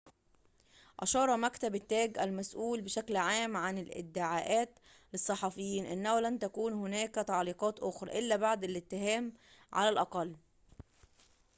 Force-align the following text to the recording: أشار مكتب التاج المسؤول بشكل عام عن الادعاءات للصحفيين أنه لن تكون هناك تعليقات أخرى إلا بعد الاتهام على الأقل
أشار 0.99 1.37
مكتب 1.37 1.75
التاج 1.75 2.17
المسؤول 2.17 2.81
بشكل 2.81 3.17
عام 3.17 3.57
عن 3.57 3.77
الادعاءات 3.77 4.69
للصحفيين 5.13 5.85
أنه 5.85 6.19
لن 6.19 6.39
تكون 6.39 6.73
هناك 6.73 7.15
تعليقات 7.15 7.79
أخرى 7.79 8.19
إلا 8.19 8.35
بعد 8.35 8.63
الاتهام 8.63 9.33
على 9.73 9.89
الأقل 9.89 10.35